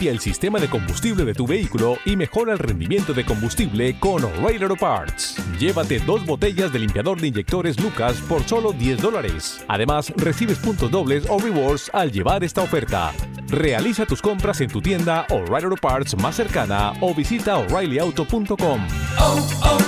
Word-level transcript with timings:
Limpia 0.00 0.12
el 0.12 0.20
sistema 0.20 0.58
de 0.58 0.70
combustible 0.70 1.26
de 1.26 1.34
tu 1.34 1.46
vehículo 1.46 1.98
y 2.06 2.16
mejora 2.16 2.54
el 2.54 2.58
rendimiento 2.58 3.12
de 3.12 3.22
combustible 3.22 4.00
con 4.00 4.24
O'Reilly 4.24 4.62
Auto 4.62 4.76
Parts. 4.76 5.36
Llévate 5.58 5.98
dos 6.00 6.24
botellas 6.24 6.72
de 6.72 6.78
limpiador 6.78 7.20
de 7.20 7.26
inyectores 7.26 7.78
Lucas 7.78 8.16
por 8.26 8.42
solo 8.44 8.72
10 8.72 9.02
dólares. 9.02 9.62
Además, 9.68 10.10
recibes 10.16 10.56
puntos 10.56 10.90
dobles 10.90 11.24
o 11.28 11.38
rewards 11.38 11.90
al 11.92 12.10
llevar 12.12 12.42
esta 12.44 12.62
oferta. 12.62 13.12
Realiza 13.48 14.06
tus 14.06 14.22
compras 14.22 14.62
en 14.62 14.70
tu 14.70 14.80
tienda 14.80 15.26
O'Reilly 15.28 15.64
Auto 15.64 15.76
Parts 15.76 16.16
más 16.16 16.34
cercana 16.36 16.94
o 17.02 17.14
visita 17.14 17.58
o'ReillyAuto.com. 17.58 18.80
Oh, 19.18 19.48
oh, 19.64 19.78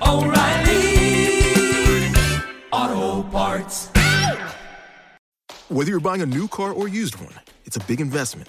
oh, 0.00 0.24
O'Reilly. 0.24 1.42
Auto 2.70 3.22
Parts. 3.30 3.90
Whether 5.68 5.90
you're 5.90 6.00
buying 6.00 6.22
a 6.22 6.26
new 6.26 6.48
car 6.48 6.72
or 6.72 6.88
used 6.88 7.16
one, 7.16 7.34
it's 7.64 7.76
a 7.76 7.80
big 7.80 8.00
investment, 8.00 8.48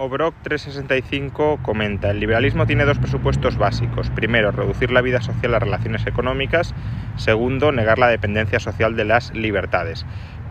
Obrock 0.00 0.32
365 0.44 1.58
comenta, 1.64 2.12
el 2.12 2.20
liberalismo 2.20 2.66
tiene 2.66 2.84
dos 2.84 2.98
presupuestos 2.98 3.56
básicos. 3.56 4.10
Primero, 4.10 4.52
reducir 4.52 4.92
la 4.92 5.00
vida 5.00 5.20
social 5.20 5.52
a 5.56 5.58
relaciones 5.58 6.06
económicas. 6.06 6.72
Segundo, 7.16 7.72
negar 7.72 7.98
la 7.98 8.06
dependencia 8.06 8.60
social 8.60 8.94
de 8.94 9.04
las 9.04 9.34
libertades. 9.34 10.06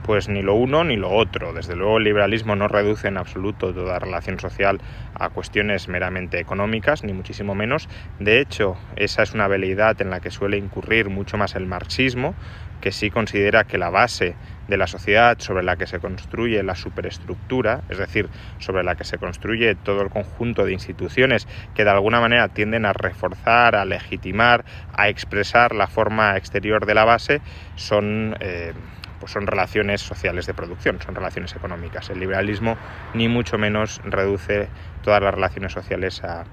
Pues 0.08 0.30
ni 0.30 0.42
lo 0.42 0.54
uno 0.54 0.86
ni 0.86 0.96
lo 0.96 1.10
otro. 1.10 1.52
Desde 1.52 1.76
luego 1.76 1.98
el 1.98 2.06
liberalismo 2.06 2.56
no 2.56 2.70
reduce 2.70 3.10
en 3.10 3.18
absoluto 3.18 3.74
toda 3.74 4.00
relación 4.00 4.40
social 4.40 4.80
a 5.14 5.30
cuestiones 5.30 5.90
meramente 5.90 6.40
económicas, 6.40 7.04
ni 7.04 7.12
muchísimo 7.12 7.56
menos. 7.56 7.90
De 8.18 8.40
hecho, 8.40 8.78
esa 8.96 9.24
es 9.24 9.34
una 9.34 9.50
veleidad 9.50 10.02
en 10.02 10.10
la 10.10 10.22
que 10.22 10.32
suele 10.32 10.56
incurrir 10.56 11.10
mucho 11.10 11.36
más 11.36 11.58
el 11.58 11.66
marxismo, 11.66 12.36
que 12.80 12.94
sí 12.94 13.10
considera 13.10 13.66
que 13.66 13.78
la 13.78 13.90
base 13.90 14.38
de 14.70 14.78
la 14.78 14.88
sociedad 14.88 15.38
sobre 15.40 15.64
la 15.64 15.76
que 15.76 15.88
se 15.88 16.00
construye 16.00 16.64
la 16.64 16.76
superestructura, 16.76 17.82
es 17.90 17.98
decir, 17.98 18.30
sobre 18.60 18.86
la 18.86 18.96
que 18.96 19.04
se 19.04 19.18
construye 19.18 19.76
todo 19.76 20.02
el 20.04 20.10
conjunto 20.10 20.64
de 20.64 20.72
instituciones 20.72 21.50
que 21.74 21.84
de 21.84 21.90
alguna 21.90 22.22
manera 22.22 22.48
tienden 22.48 22.86
a 22.86 22.94
reforzar, 22.94 23.76
a 23.76 23.84
legitimar, 23.84 24.64
a 24.94 25.10
expresar 25.10 25.76
la 25.76 25.88
forma 25.88 26.38
exterior 26.38 26.86
de 26.86 26.96
la 26.96 27.04
base, 27.04 27.42
son... 27.76 28.38
Eh, 28.40 28.72
pues 29.20 29.32
son 29.32 29.48
relaciones 29.48 30.02
sociales 30.02 30.46
de 30.46 30.54
producción, 30.54 31.00
son 31.02 31.16
relaciones 31.16 31.56
económicas. 31.56 32.10
El 32.10 32.20
liberalismo 32.20 32.78
ni 33.14 33.28
mucho 33.28 33.58
menos 33.58 34.02
reduce 34.04 34.68
todas 35.04 35.22
las 35.22 35.34
relaciones 35.34 35.74
sociales 35.74 36.24
a, 36.24 36.46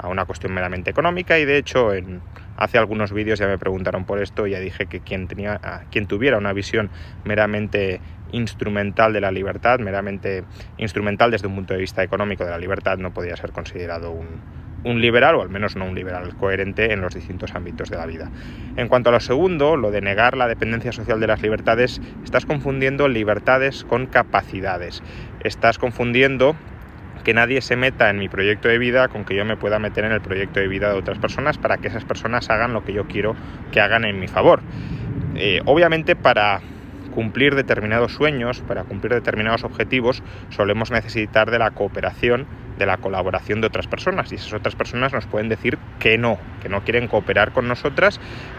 a 0.00 0.08
una 0.08 0.24
cuestión 0.24 0.54
meramente 0.54 0.90
económica 0.90 1.38
y 1.38 1.44
de 1.44 1.58
hecho 1.58 1.90
hace 2.56 2.78
algunos 2.78 3.12
vídeos 3.12 3.38
ya 3.38 3.46
me 3.46 3.58
preguntaron 3.58 4.04
por 4.06 4.20
esto 4.22 4.46
y 4.46 4.52
ya 4.52 4.60
dije 4.60 4.86
que 4.86 5.00
quien, 5.00 5.28
tenía, 5.28 5.60
quien 5.90 6.06
tuviera 6.06 6.38
una 6.38 6.52
visión 6.52 6.90
meramente 7.24 8.00
instrumental 8.32 9.12
de 9.12 9.20
la 9.20 9.30
libertad, 9.30 9.78
meramente 9.80 10.44
instrumental 10.78 11.30
desde 11.30 11.48
un 11.48 11.54
punto 11.56 11.74
de 11.74 11.80
vista 11.80 12.02
económico 12.02 12.44
de 12.44 12.50
la 12.50 12.58
libertad, 12.58 12.96
no 12.96 13.12
podía 13.12 13.36
ser 13.36 13.52
considerado 13.52 14.10
un, 14.12 14.40
un 14.84 15.00
liberal, 15.00 15.34
o 15.36 15.42
al 15.42 15.50
menos 15.50 15.76
no 15.76 15.84
un 15.84 15.94
liberal 15.94 16.34
coherente 16.36 16.92
en 16.92 17.00
los 17.00 17.14
distintos 17.14 17.54
ámbitos 17.54 17.90
de 17.90 17.96
la 17.96 18.06
vida. 18.06 18.30
En 18.76 18.88
cuanto 18.88 19.10
a 19.10 19.12
lo 19.12 19.20
segundo, 19.20 19.76
lo 19.76 19.90
de 19.90 20.00
negar 20.00 20.36
la 20.36 20.48
dependencia 20.48 20.92
social 20.92 21.20
de 21.20 21.26
las 21.26 21.42
libertades, 21.42 22.00
estás 22.24 22.46
confundiendo 22.46 23.08
libertades 23.08 23.84
con 23.84 24.06
capacidades. 24.06 25.02
Estás 25.44 25.78
confundiendo 25.78 26.56
que 27.24 27.34
nadie 27.34 27.60
se 27.60 27.76
meta 27.76 28.10
en 28.10 28.18
mi 28.18 28.28
proyecto 28.28 28.68
de 28.68 28.78
vida 28.78 29.08
con 29.08 29.24
que 29.24 29.34
yo 29.34 29.44
me 29.44 29.56
pueda 29.56 29.78
meter 29.78 30.04
en 30.04 30.12
el 30.12 30.20
proyecto 30.20 30.60
de 30.60 30.68
vida 30.68 30.90
de 30.90 30.98
otras 30.98 31.18
personas 31.18 31.58
para 31.58 31.76
que 31.76 31.88
esas 31.88 32.04
personas 32.04 32.48
hagan 32.50 32.72
lo 32.72 32.84
que 32.84 32.92
yo 32.92 33.06
quiero 33.06 33.36
que 33.72 33.80
hagan 33.80 34.04
en 34.04 34.18
mi 34.18 34.28
favor. 34.28 34.60
Eh, 35.36 35.60
obviamente 35.66 36.16
para 36.16 36.60
cumplir 37.10 37.54
determinados 37.54 38.14
sueños, 38.14 38.60
para 38.60 38.84
cumplir 38.84 39.12
determinados 39.12 39.64
objetivos, 39.64 40.22
solemos 40.50 40.90
necesitar 40.90 41.50
de 41.50 41.58
la 41.58 41.72
cooperación, 41.72 42.46
de 42.80 42.86
la 42.86 42.96
colaboración 42.96 43.60
de 43.60 43.68
otras 43.68 43.86
personas. 43.86 44.32
Y 44.32 44.36
esas 44.36 44.52
otras 44.54 44.74
personas 44.74 45.12
nos 45.12 45.26
pueden 45.26 45.48
decir 45.48 45.78
que 46.00 46.18
no, 46.18 46.38
que 46.62 46.68
no 46.68 46.82
quieren 46.82 47.06
cooperar 47.06 47.52
con 47.52 47.68
nosotras 47.68 48.18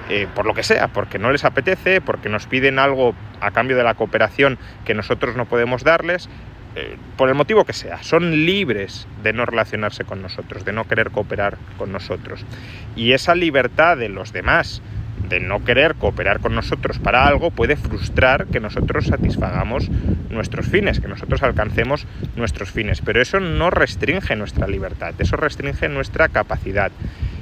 eh, 0.09 0.27
por 0.33 0.45
lo 0.45 0.53
que 0.53 0.63
sea, 0.63 0.87
porque 0.87 1.19
no 1.19 1.31
les 1.31 1.43
apetece, 1.43 1.99
porque 1.99 2.29
nos 2.29 2.45
piden 2.45 2.79
algo 2.79 3.15
a 3.41 3.51
cambio 3.51 3.75
de 3.75 3.83
la 3.83 3.95
cooperación 3.95 4.57
que 4.85 4.93
nosotros 4.93 5.35
no 5.35 5.45
podemos 5.45 5.83
darles. 5.83 6.29
Eh, 6.75 6.95
por 7.17 7.27
el 7.27 7.35
motivo 7.35 7.65
que 7.65 7.73
sea, 7.73 8.01
son 8.01 8.45
libres 8.45 9.05
de 9.23 9.33
no 9.33 9.45
relacionarse 9.45 10.05
con 10.05 10.21
nosotros, 10.21 10.63
de 10.63 10.71
no 10.71 10.87
querer 10.87 11.11
cooperar 11.11 11.57
con 11.77 11.91
nosotros. 11.91 12.45
Y 12.95 13.11
esa 13.11 13.35
libertad 13.35 13.97
de 13.97 14.07
los 14.07 14.31
demás, 14.31 14.81
de 15.31 15.39
no 15.39 15.63
querer 15.63 15.95
cooperar 15.95 16.41
con 16.41 16.53
nosotros 16.53 16.99
para 16.99 17.25
algo 17.25 17.49
puede 17.49 17.75
frustrar 17.75 18.47
que 18.47 18.59
nosotros 18.59 19.05
satisfagamos 19.07 19.89
nuestros 20.29 20.67
fines, 20.67 20.99
que 20.99 21.07
nosotros 21.07 21.41
alcancemos 21.41 22.05
nuestros 22.35 22.69
fines. 22.69 23.01
Pero 23.01 23.21
eso 23.21 23.39
no 23.39 23.71
restringe 23.71 24.35
nuestra 24.35 24.67
libertad, 24.67 25.13
eso 25.17 25.37
restringe 25.37 25.89
nuestra 25.89 26.27
capacidad. 26.27 26.91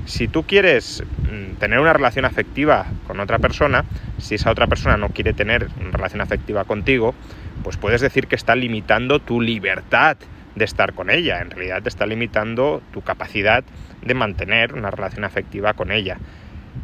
Si 0.06 0.28
tú 0.28 0.44
quieres 0.44 1.04
mm, 1.24 1.56
tener 1.56 1.80
una 1.80 1.94
relación 1.94 2.26
afectiva 2.26 2.86
con 3.08 3.20
otra 3.20 3.40
persona, 3.40 3.84
si 4.20 4.36
esa 4.36 4.52
otra 4.52 4.68
persona 4.68 4.96
no 4.96 5.10
quiere 5.10 5.34
tener 5.34 5.68
una 5.80 5.92
relación 5.92 6.22
afectiva 6.22 6.64
contigo, 6.66 7.16
pues 7.64 7.78
puedes 7.78 8.02
decir 8.02 8.28
que 8.28 8.36
está 8.36 8.56
limitando 8.56 9.20
tu 9.20 9.42
libertad 9.42 10.16
de 10.56 10.66
estar 10.66 10.94
con 10.94 11.10
ella. 11.10 11.42
En 11.42 11.50
realidad 11.50 11.82
te 11.82 11.90
está 11.90 12.06
limitando 12.06 12.82
tu 12.94 13.02
capacidad 13.02 13.64
de 14.04 14.14
mantener 14.14 14.74
una 14.74 14.92
relación 14.92 15.26
afectiva 15.26 15.74
con 15.74 15.92
ella 15.92 16.18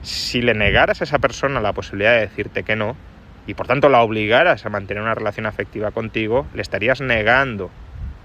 si 0.06 0.42
le 0.42 0.54
negaras 0.54 1.02
a 1.02 1.04
esa 1.04 1.18
persona 1.18 1.60
la 1.60 1.74
posibilidad 1.74 2.14
de 2.14 2.22
decirte 2.22 2.64
que 2.64 2.76
no, 2.76 2.96
y 3.48 3.56
por 3.56 3.68
tanto 3.68 3.90
la 3.90 4.02
obligaras 4.02 4.66
a 4.66 4.70
mantener 4.70 5.02
una 5.02 5.16
relación 5.16 5.48
afectiva 5.48 5.92
contigo, 5.92 6.46
le 6.54 6.62
estarías 6.62 7.02
negando 7.02 7.72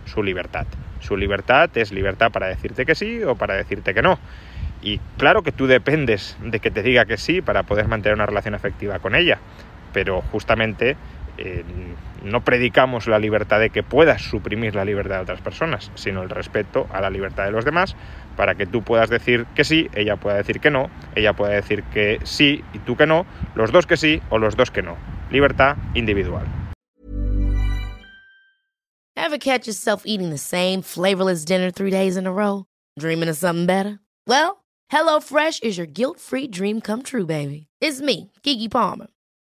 su 0.04 0.22
libertad. 0.22 0.66
Su 1.00 1.16
libertad 1.16 1.70
es 1.74 1.90
libertad 1.90 2.30
para 2.30 2.48
decirte 2.48 2.84
que 2.84 2.94
sí 2.94 3.22
o 3.22 3.34
para 3.34 3.54
decirte 3.54 3.94
que 3.94 4.02
no. 4.02 4.18
Y 4.82 4.98
claro 5.16 5.42
que 5.42 5.52
tú 5.52 5.66
dependes 5.66 6.36
de 6.42 6.60
que 6.60 6.70
te 6.70 6.82
diga 6.82 7.06
que 7.06 7.16
sí 7.16 7.40
para 7.40 7.62
poder 7.62 7.88
mantener 7.88 8.14
una 8.14 8.26
relación 8.26 8.54
afectiva 8.54 8.98
con 8.98 9.14
ella, 9.14 9.38
pero 9.92 10.20
justamente 10.20 10.96
eh, 11.38 11.64
no 12.22 12.44
predicamos 12.44 13.06
la 13.06 13.18
libertad 13.18 13.60
de 13.60 13.70
que 13.70 13.82
puedas 13.82 14.22
suprimir 14.22 14.74
la 14.74 14.84
libertad 14.84 15.16
de 15.16 15.22
otras 15.22 15.40
personas, 15.40 15.90
sino 15.94 16.22
el 16.22 16.30
respeto 16.30 16.86
a 16.92 17.00
la 17.00 17.10
libertad 17.10 17.44
de 17.44 17.52
los 17.52 17.64
demás 17.64 17.96
para 18.36 18.54
que 18.54 18.66
tú 18.66 18.82
puedas 18.82 19.10
decir 19.10 19.46
que 19.54 19.64
sí, 19.64 19.88
ella 19.94 20.16
pueda 20.16 20.36
decir 20.36 20.60
que 20.60 20.70
no, 20.70 20.90
ella 21.14 21.32
pueda 21.32 21.52
decir 21.52 21.82
que 21.84 22.18
sí 22.24 22.64
y 22.72 22.78
tú 22.80 22.96
que 22.96 23.06
no, 23.06 23.26
los 23.54 23.72
dos 23.72 23.86
que 23.86 23.96
sí 23.96 24.20
o 24.30 24.38
los 24.38 24.56
dos 24.56 24.70
que 24.70 24.82
no. 24.82 24.96
Libertad 25.30 25.76
individual. 25.94 26.46
Ever 29.16 29.38
catch 29.38 29.66
yourself 29.66 30.02
eating 30.06 30.30
the 30.30 30.38
same 30.38 30.82
flavorless 30.82 31.44
dinner 31.44 31.70
three 31.70 31.90
days 31.90 32.16
in 32.16 32.26
a 32.26 32.32
row? 32.32 32.64
Dreaming 32.98 33.28
of 33.28 33.36
something 33.36 33.66
better? 33.66 34.00
Well, 34.26 34.64
HelloFresh 34.90 35.62
is 35.62 35.76
your 35.76 35.86
guilt-free 35.86 36.48
dream 36.48 36.80
come 36.80 37.02
true, 37.02 37.26
baby. 37.26 37.68
It's 37.80 38.00
me, 38.00 38.32
Kiki 38.42 38.68
Palmer. 38.68 39.06